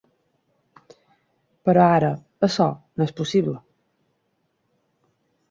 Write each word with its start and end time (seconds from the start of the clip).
Però 1.69 1.83
ara 1.97 2.09
això 2.49 2.67
no 2.71 3.07
és 3.07 3.15
possible. 3.21 3.55